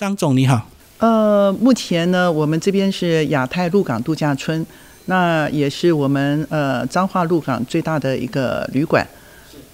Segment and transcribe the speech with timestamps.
[0.00, 4.64] 张总你好，呃，目前呢，我们这边是亚太鹿港度假村，
[5.04, 9.06] 那也是我们呃彰化鹿港最大的一个旅馆。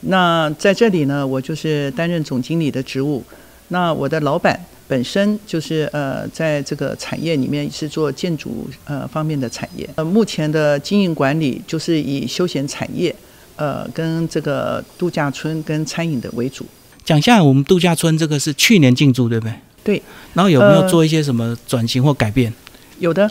[0.00, 3.22] 那在这里呢，我就是担任总经理的职务。
[3.68, 4.58] 那我的老板
[4.88, 9.88] 本身就是呃，在这个产业里面是做建筑呃方面的产业。
[9.94, 13.14] 呃，目前的经营管理就是以休闲产业，
[13.54, 16.66] 呃，跟这个度假村跟餐饮的为主。
[17.04, 19.54] 讲一下我们度假村这个是去年进驻对不对？
[19.86, 20.02] 对。
[20.34, 22.52] 然后有没有做一些什么转型或改变？
[22.98, 23.30] 有的。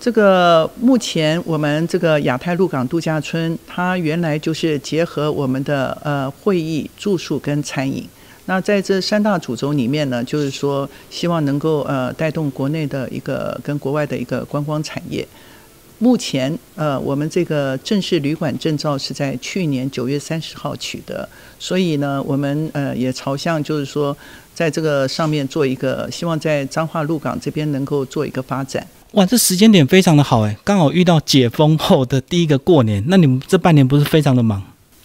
[0.00, 8.04] 这个目前我们这个亚太鹿港度假村，它原来就是结合我们的呃会议、住宿跟餐饮。
[8.46, 15.24] 那在这三大主轴里面呢，就是说希望能够呃带动国内的一个跟国外的一个观光产业。
[16.02, 21.28] 目前呃我们这个正式旅馆证照是在去年九月三十号取得，
[21.60, 24.16] 所以呢我们呃也朝向就是说
[24.52, 28.84] 在这个上面做一个，希望在彰化鹿港这边能够做一个发展。
[29.12, 34.60] 哇，这时间点非常的好哎，刚好遇到解封后的第一个过年，那你们这半年不是非常的忙？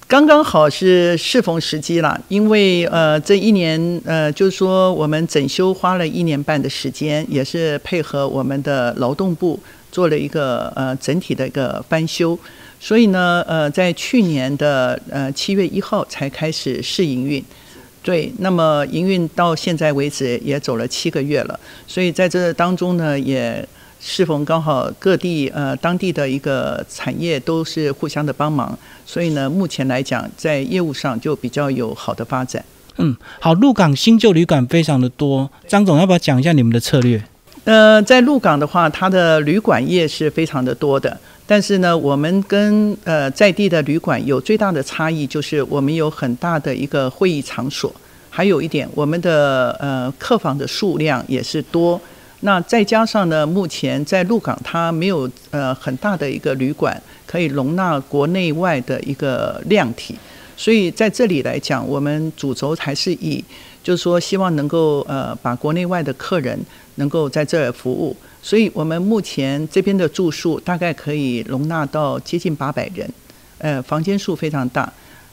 [0.08, 9.60] 刚刚好是适逢时机啦，因为呃这一年呃就是说我们整修花了一年半的时间，也是配合我们的劳动部
[9.92, 12.38] 做了一个呃整体的一个翻修，
[12.80, 17.44] 所以呢呃在去年的呃七月一号才开始试营运，
[18.04, 23.68] 对，那么营运到现在为止也走了七个月了，所以在这当中呢也。
[24.00, 32.64] 适逢刚好各地呃当地的一个产业都是互相的帮忙，所以呢，目前来讲在业务上就比较有好的发展。
[32.98, 37.24] 嗯，好，鹿港新旧旅馆非常的多，张总要不要讲一下你们的策略？
[37.68, 47.94] 呃，在鹿港的话，它的旅馆业是非常的多的，但是呢，我们跟呃在地的旅馆有最大的差异，就是我们有很大的一个会议场所，
[48.30, 52.00] 还有一点，我们的呃客房的数量也是多。
[52.40, 56.96] 那再加上呢，目前在鹿港它没有呃很大的一个旅馆
[57.26, 60.18] 可以容纳国内外的一个量体，
[60.58, 63.42] 所以在这里来讲，我们主轴还是以
[63.84, 66.60] 就是说希望能够呃把国内外的客人
[66.96, 73.08] 能够在这儿服务，所以我们目前这边的住宿大概可以容纳到接近八百人，
[73.60, 74.92] 呃房间数非常大。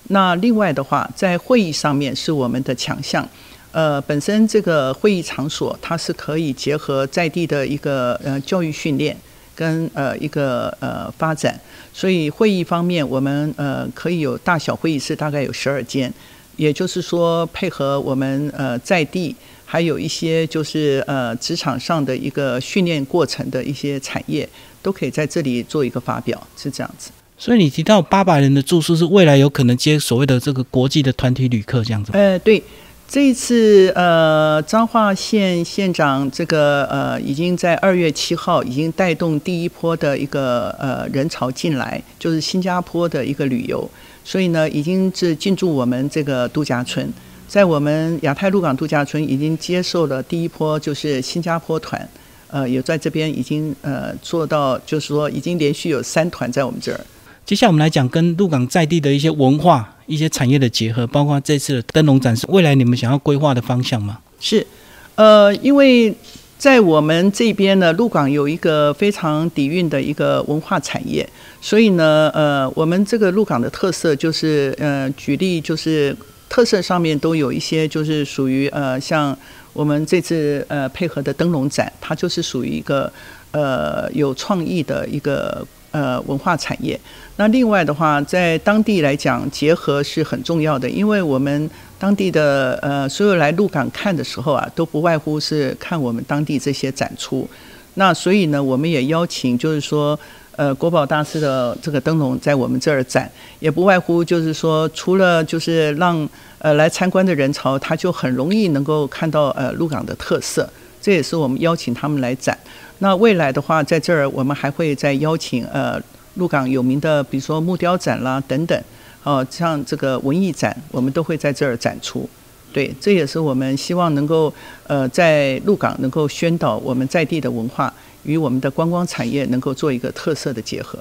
[0.09, 3.27] 那另外的话，在会议上面是我们的强项。
[3.73, 9.17] 呃，本身这个会议场所它是可以结合在地的一个呃教育训练
[9.55, 11.59] 跟呃一个呃发展，
[11.93, 16.13] 所以会议方面我们呃可以有大小会议室大概有十二间，
[16.57, 19.35] 也就是说配合我们呃在地
[19.65, 24.49] 还有一些就是呃职场上的一个训练过程的一些产业，
[24.83, 27.11] 都可以在这里做一个发表，是这样子。
[27.37, 32.13] 所以你提到八百人的住宿是未来有可能接所谓的这个国际的团体旅客这样子？
[32.13, 32.63] 呃，对。
[33.07, 43.89] 这一次，呃，彰化县县长这个呃，已经在二月七号已经带动第一波的一个呃人潮进来，就是新加坡的一个旅游，
[44.25, 47.09] 所以呢，已经是进驻我们这个度假村，
[47.47, 52.09] 在我们亚太鹿港度假村已经接受了第一波，就是新加坡团，
[52.49, 57.01] 呃，也在这边已经呃做到，就是说已经连续有三团在我们这儿。
[57.45, 59.91] 接下来我们来讲跟鹿港在地的一些文化。
[60.07, 64.19] 一些产业的结合，包括这次的灯笼展是未来你们想要规划的方向吗？
[64.39, 64.67] 是，
[65.15, 66.15] 呃，因为
[66.59, 71.27] 在我们这边呢，鹿港有一个非常底蕴的一个文化产业，
[71.63, 76.15] 所以呢，呃，我们这个鹿港的特色就是，呃，举例就是
[76.51, 79.35] 特色上面都有一些，就是属于呃，像
[79.73, 83.11] 我们这次呃配合的灯笼展，它就是属于一个
[83.53, 85.67] 呃有创意的一个。
[85.95, 86.99] 呃，文化产业。
[87.37, 97.49] 那另外的话，在当地来讲，结合是很重要的，因为我们当地的呃，所有来鹿港看的时候啊，都不外乎是看我们当地这些展出。
[97.95, 100.19] 那所以呢，我们也邀请，就是说，
[100.57, 103.31] 呃，国宝大师的这个灯笼在我们这儿展，
[103.61, 106.29] 也不外乎就是说，除了就是让
[106.59, 110.69] 呃来参观的人潮，他就很容易能够看到呃鹿港的特色。
[111.01, 112.59] 这也是我们邀请他们来展。
[113.01, 116.01] 那未来的话，在这儿我们还会再邀请呃
[116.35, 118.81] 鹿港有名的，比如说木雕展啦等等，
[119.25, 122.29] 哦，像这个文艺展，我们都会在这儿展出。
[122.73, 124.53] 对，这也是我们希望能够
[124.87, 127.93] 呃在鹿港能够宣导我们在地的文化
[128.23, 130.99] 与我们的观光产业能够做一个特色的结合。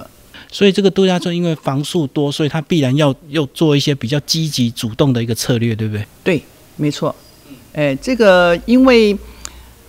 [0.50, 6.06] 所以这个度假村因为房数多，所以它必然要要做一些比较积极主动的一个策略，对不对？
[6.22, 6.42] 对，
[6.76, 7.14] 没错。
[7.72, 9.16] 哎，这个因为。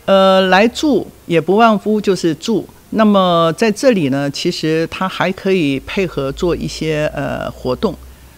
[0.06, 2.66] 呃，来住也不忘乎就是住。
[2.92, 7.94] 那么在这里呢，其实它还可以配合做一些呃活动。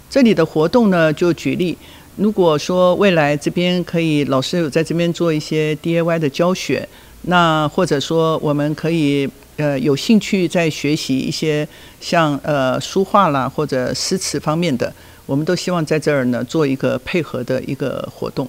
[0.10, 1.78] 这里的活动呢，就举例，
[2.16, 6.88] 如果说未来这边可以老师有在这边做一些 DIY 的教学，
[7.24, 11.68] 那或者说我们可以呃有兴趣在学习一些
[12.00, 14.92] 像呃书画啦或者诗词方面的，
[15.26, 18.48] 我们都希望在这儿呢做一个配合的一个活动，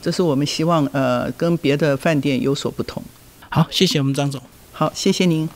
[0.00, 3.02] 这是我们希望呃跟别的饭店有所不同。
[3.48, 4.40] 好，谢谢我们张总。
[4.72, 5.48] 好，谢谢您。